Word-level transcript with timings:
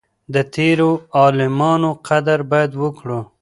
د 0.33 0.35
تيرو 0.55 0.91
عالمانو 1.21 1.89
قدر 2.07 2.39
بايد 2.49 2.71
وکړو. 2.83 3.19